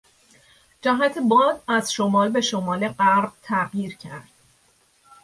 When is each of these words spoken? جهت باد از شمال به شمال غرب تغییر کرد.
جهت 0.81 1.17
باد 1.17 1.63
از 1.67 1.93
شمال 1.93 2.29
به 2.31 2.41
شمال 2.41 2.87
غرب 2.87 3.31
تغییر 3.41 3.95
کرد. 3.97 4.29